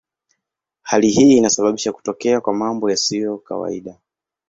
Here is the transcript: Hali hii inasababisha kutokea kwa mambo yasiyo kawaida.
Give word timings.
Hali 0.81 1.09
hii 1.09 1.37
inasababisha 1.37 1.91
kutokea 1.93 2.41
kwa 2.41 2.53
mambo 2.53 2.89
yasiyo 2.91 3.37
kawaida. 3.37 3.99